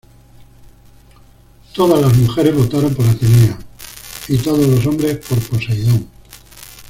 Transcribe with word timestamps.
Todas 1.75 2.01
las 2.01 2.17
mujeres 2.17 2.55
votaron 2.55 2.91
por 2.95 3.05
Atenea 3.07 3.55
y 4.29 4.37
todos 4.39 4.65
los 4.67 4.83
hombres 4.87 5.17
por 5.17 5.37
Poseidón. 5.47 6.07